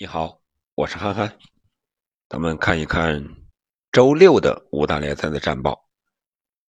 [0.00, 0.40] 你好，
[0.76, 1.28] 我是憨憨。
[2.28, 3.20] 咱们看一看
[3.90, 5.76] 周六的五大联赛的战报。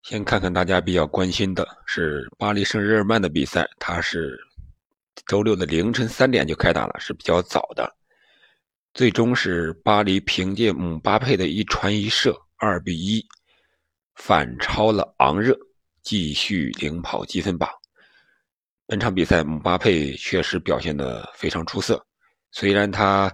[0.05, 4.39] 先看看大家比较关心的是巴黎圣日耳曼的比赛，它是
[5.27, 7.93] 周六的凌晨三点就开打了，是比较早的。
[8.95, 13.27] 最终是巴黎凭借姆巴佩的一传一射，二比一
[14.15, 15.59] 反超了昂热，
[16.01, 17.69] 继续领跑积分榜。
[18.87, 22.01] 本场比赛姆巴佩确实表现的非常出色。
[22.59, 23.31] 虽然他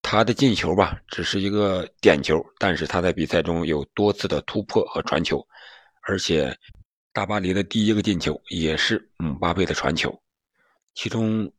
[0.00, 5.46] 他的进球吧只是一个点球，但是他在比赛中有多次的突破和传球，
[6.08, 6.56] 而且
[7.12, 10.10] 大巴黎的第一个进球也是姆巴佩的传球。
[10.94, 11.52] 其中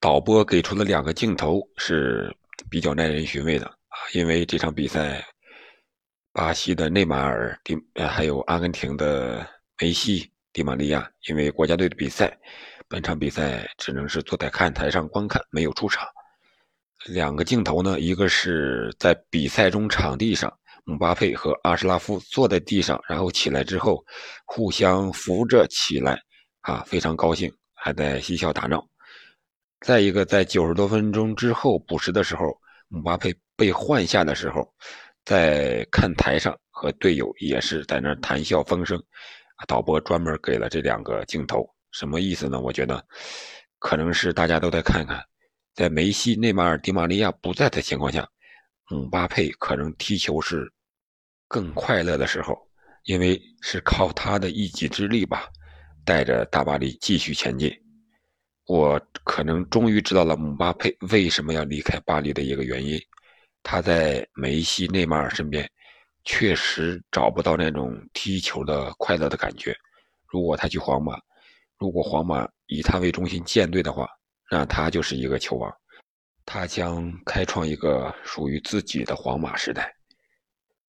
[0.00, 2.36] 导播给出了两个镜头是
[2.68, 5.24] 比较耐人寻味的啊，因为这场比赛
[6.32, 9.48] 巴西的内马尔、迪还有阿根廷的
[9.80, 12.36] 梅西、迪玛利亚，因为国家队的比赛。
[12.94, 16.06] 本场比赛只能是坐在看台上观看，没有出场。
[17.06, 24.00] 两个镜头呢，一个是在比赛中场地上，姆巴佩和阿什拉夫坐在地上，然后起来之后
[24.44, 26.22] 互相扶着起来，
[26.60, 28.80] 啊，非常高兴，还在嬉笑打闹。
[29.80, 34.72] 再一个，在九十多分钟之后补时的时候，姆巴佩被换下的时候，
[35.24, 39.02] 在看台上和队友也是在那谈笑风生。
[39.66, 41.68] 导播专门给了这两个镜头。
[41.94, 42.60] 什么意思呢？
[42.60, 43.02] 我觉得，
[43.78, 45.24] 可能是大家都在看看，
[45.74, 48.28] 在梅西、内马尔、迪马利亚不在的情况下，
[48.90, 50.70] 姆巴佩可能踢球是
[51.46, 52.58] 更快乐的时候，
[53.04, 55.48] 因为是靠他的一己之力吧，
[56.04, 57.72] 带着大巴黎继续前进。
[58.66, 62.98] 我可能终于知道了姆巴佩为什么要离开巴黎的一个原因，
[63.62, 65.70] 他在梅西、内马尔身边，
[66.24, 69.76] 确实找不到那种踢球的快乐的感觉。
[70.26, 71.16] 如果他去皇马，
[71.84, 74.08] 如果皇马以他为中心建队的话，
[74.50, 75.70] 那他就是一个球王，
[76.46, 79.94] 他将开创一个属于自己的皇马时代。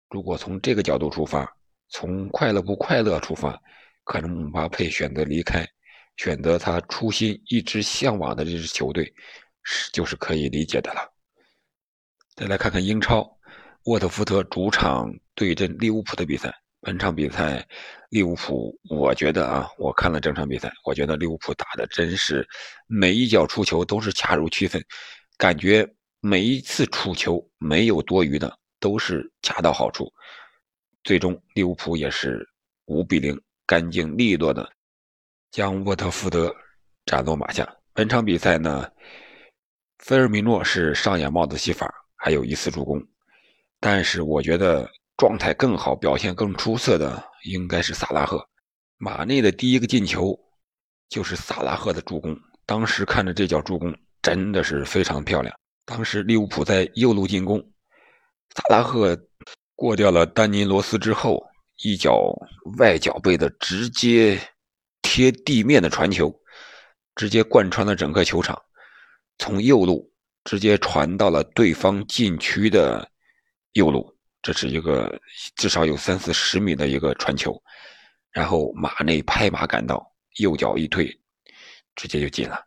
[0.10, 1.46] 如果从这个角度出发，
[1.90, 3.62] 从快乐不快乐出发，
[4.06, 5.68] 可能姆巴佩选择离开，
[6.16, 9.14] 选择他初心一直向往的这支球队，
[9.64, 11.02] 是就是可以理解的了。
[12.38, 13.30] 再来看看英超，
[13.84, 16.56] 沃特福德主场对阵利物浦的比赛。
[16.86, 17.68] 本场比赛，
[18.12, 22.48] 利物浦，我觉得啊，我看了整场比赛，我觉得利物浦打的真是
[22.86, 24.80] 每一脚出球都是恰如其分，
[25.36, 25.84] 感觉
[26.20, 30.14] 每一次出球没有多余的，都是恰到好处。
[31.04, 32.48] 最终，利物浦也是
[32.86, 33.36] 五比零，
[33.66, 34.72] 干净利落的
[35.50, 36.56] 将沃特福德
[37.08, 37.68] 斩落马下。
[37.94, 38.88] 本场比赛呢，
[39.98, 43.04] 菲尔米诺是上演帽子戏法，还有一次助攻，
[43.80, 44.88] 但是我觉得。
[45.18, 48.46] 状态更好、表现更出色的应该是萨拉赫。
[48.98, 50.38] 马内的第一个进球
[51.10, 52.38] 就是萨拉赫的助攻。
[52.66, 55.56] 当时看着这脚助攻真的是非常漂亮。
[55.86, 57.60] 当时利物浦在右路进攻，
[58.56, 59.18] 萨拉赫
[59.76, 61.46] 过掉了丹尼罗斯之后，
[61.84, 62.34] 一脚
[62.80, 64.40] 外脚背的直接
[65.04, 66.34] 贴地面的传球，
[67.16, 68.60] 直接贯穿了整个球场，
[69.38, 70.12] 从右路
[70.44, 73.08] 直接传到了对方禁区的
[73.74, 74.15] 右路。
[74.46, 75.20] 这是一个
[75.56, 77.60] 至少有三四十米的一个传球，
[78.30, 81.08] 然后马内拍马赶到，右脚一推，
[81.96, 82.64] 直接就进了。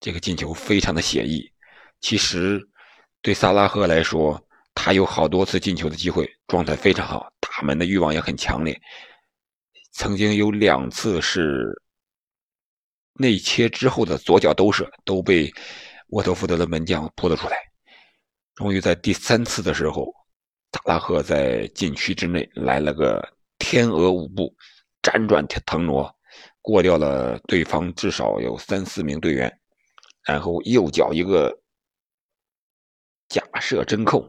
[0.00, 1.48] 这个进球非常的写意。
[2.00, 2.60] 其实
[3.22, 4.44] 对萨拉赫来说，
[4.74, 8.76] 他有好多次进球的机会，状态非常好，打门的欲望也很强烈。
[9.92, 11.80] 曾经有两次是
[13.12, 15.48] 内切之后的左脚兜射都被
[16.08, 17.56] 沃特福德的门将扑了出来。
[18.56, 20.12] 终于在第三次的时候。
[20.72, 23.26] 萨拉赫在禁区之内来了个
[23.58, 24.54] 天鹅舞步，
[25.02, 26.14] 辗转腾挪，
[26.60, 29.60] 过掉了对方至少有三四名队员，
[30.26, 31.58] 然后右脚一个
[33.28, 34.28] 假射真扣，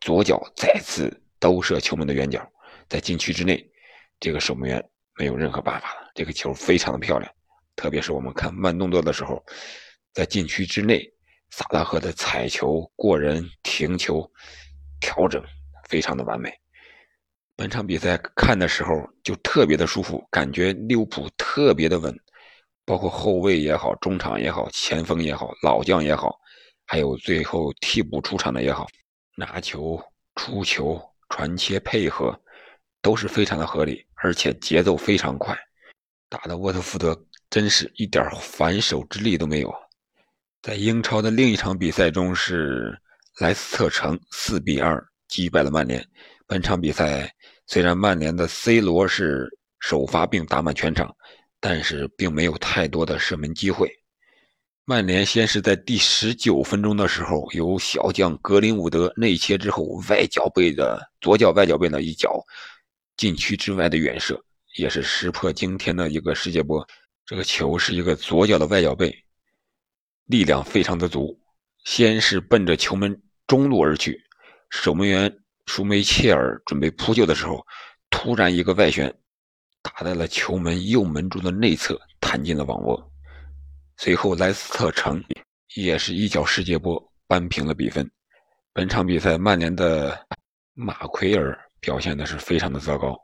[0.00, 2.46] 左脚再次兜射球门的远角，
[2.88, 3.66] 在禁区之内，
[4.20, 6.10] 这个守门员没有任何办法了。
[6.14, 7.32] 这个球非常的漂亮，
[7.74, 9.42] 特别是我们看慢动作的时候，
[10.12, 11.02] 在禁区之内，
[11.50, 14.30] 萨拉赫的踩球、过人、停球、
[15.00, 15.42] 调整。
[15.90, 16.54] 非常的完美，
[17.56, 18.92] 本场比赛看的时候
[19.24, 22.16] 就特别的舒服，感觉利物浦特别的稳，
[22.84, 26.38] 包括后卫也好，中场也好，前锋也好，老将也好，
[26.86, 28.86] 还有最后替补出场的也好，
[29.36, 30.00] 拿球、
[30.36, 30.96] 出球、
[31.28, 32.40] 传切配合
[33.02, 35.58] 都是非常的合理，而且节奏非常快，
[36.28, 37.20] 打的沃特福德
[37.50, 39.74] 真是一点反手之力都没有。
[40.62, 42.96] 在英超的另一场比赛中是
[43.40, 45.04] 莱斯特城四比二。
[45.30, 46.06] 击败了曼联。
[46.46, 47.32] 本场比赛
[47.66, 49.48] 虽然曼联的 C 罗是
[49.78, 51.14] 首发并打满全场，
[51.60, 53.90] 但是并没有太多的射门机会。
[54.84, 62.44] 曼联先是在第十九分钟的时候，由小将格林伍德内切之后，外脚背的左脚外脚背的一脚
[63.16, 64.42] 禁区之外的远射，
[64.76, 66.84] 也是石破惊天的一个世界波。
[67.24, 69.14] 这个球是一个左脚的外脚背，
[70.26, 71.38] 力量非常的足，
[71.84, 73.16] 先是奔着球门
[73.46, 74.20] 中路而去，
[74.70, 75.30] 守门员
[75.66, 77.64] 舒梅切尔准备扑救的时候，
[78.08, 79.12] 突然一个外旋，
[79.82, 83.12] 打在了球门右门柱的内侧，弹进了网窝。
[83.96, 85.22] 随后，莱斯特城
[85.74, 88.10] 也是一脚世界波扳平了比分。
[88.72, 90.26] 本场比赛，曼联的
[90.74, 93.18] 马奎尔表现的是非常的糟糕。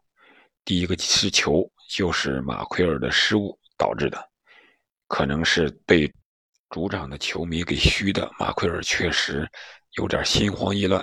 [0.64, 4.18] 第一个失球就是马奎尔的失误导致的，
[5.06, 6.12] 可能是被
[6.70, 8.30] 主场的球迷给虚的。
[8.38, 9.48] 马奎尔确实
[9.92, 11.02] 有点心慌意乱，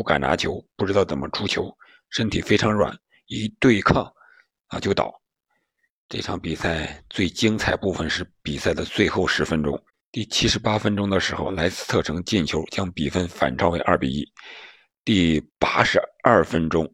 [0.00, 1.70] 不敢拿球，不知道怎么出球，
[2.08, 4.10] 身体非常软，一对抗
[4.68, 5.12] 啊就倒。
[6.08, 9.78] 这场比赛最精彩部分是比赛的最后十分钟，
[10.10, 14.26] 第七十八分钟的时候，莱斯特城进球将比分反超为二比一。
[15.04, 16.90] 第八十二分钟，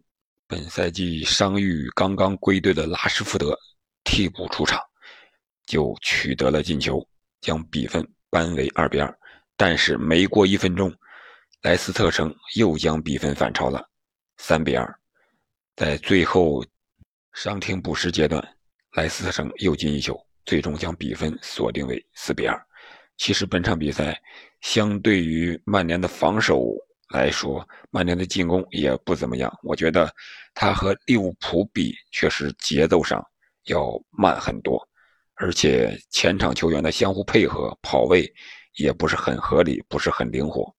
[0.48, 3.56] 本赛季伤愈刚刚归队的拉什福德
[4.02, 4.80] 替补出场，
[5.64, 7.00] 就取得了进球，
[7.40, 9.16] 将比分扳为二比二。
[9.56, 10.92] 但是没过一分钟，
[11.66, 13.84] 莱斯特城又将比分反超了
[14.36, 15.00] 三比二。
[15.74, 16.64] 在最后
[17.34, 18.40] 伤停补时阶段。
[18.92, 22.56] 莱斯特城又进一球，最终将比分锁定为四比二。
[23.16, 24.16] 其实本场比赛
[24.60, 26.72] 相对于曼联的防守
[27.08, 29.52] 来说，曼联的进攻也不怎么样。
[29.64, 30.08] 我觉得
[30.54, 33.20] 他和利物浦比，确实节奏上
[33.64, 34.80] 要慢很多，
[35.34, 38.32] 而且前场球员的相互配合、跑位
[38.76, 40.72] 也不是很合理，不是很灵活。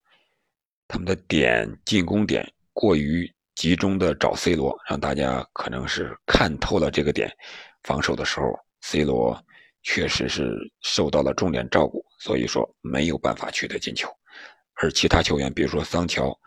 [0.87, 7.31] 他们的点进攻点过于集中的找 C 罗，让大家可能是看透了这个点。
[7.83, 8.47] 防守的时候
[8.81, 9.41] ，C 罗
[9.83, 14.09] 确实是受到了重点照顾，所以说没有办法取得进球。
[14.75, 16.37] 而其他球员，比如说桑乔、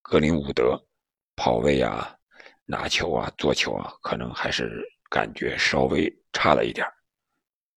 [0.00, 0.82] 格林伍德，
[1.36, 2.14] 跑位啊、
[2.64, 6.86] 拿球啊、做球啊，可能还是感觉稍微差了一点。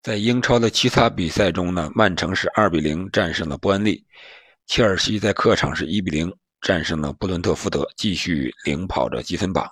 [0.02, 4.06] 在英超的其他比赛中呢，曼城是二比零战胜了伯恩利，
[4.68, 9.66] 切尔西在客场是一比零战胜了布伦特福德，继续领跑着积分榜。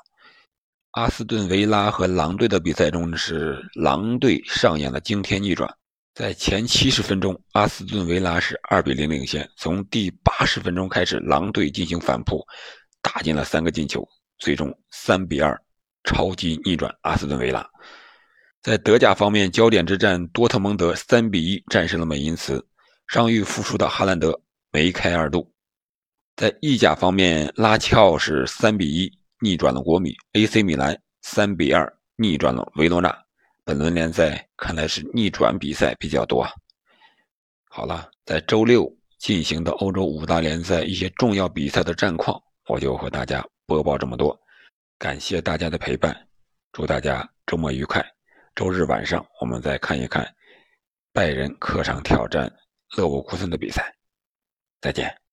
[0.91, 5.69] 阿斯顿维拉和狼队的比赛中是狼队上演了惊天逆转，
[6.13, 12.41] 在前七十分钟，阿斯顿维拉是二比零领先，从第八十分钟开始，狼队进行反扑，
[13.01, 14.07] 打进了三个进球，
[14.37, 15.61] 最终三比二
[16.05, 17.67] 超级逆转阿斯顿维拉。
[18.61, 22.65] 在德甲方面，焦点之战，多特蒙德三比一战胜了美因茨，
[23.07, 24.39] 伤愈复出的哈兰德
[24.75, 25.49] 梅开二度。
[26.35, 29.09] 在意甲方面，拉齐奥是三比一。
[29.39, 33.17] 逆转了国米，AC 米兰三比二逆转了维罗纳。
[33.63, 36.45] 本轮联赛看来是逆转比赛比较多。
[37.69, 42.37] 好了，在周六进行的欧洲五大联赛一些重要比赛的战况，
[42.67, 44.37] 我就和大家播报这么多。
[44.99, 46.13] 感谢大家的陪伴，
[46.73, 48.05] 祝大家周末愉快。
[48.55, 50.29] 周日晚上我们再看一看
[51.13, 52.51] 拜仁客场挑战
[52.97, 53.94] 勒沃库森的比赛。
[54.81, 55.24] 再见。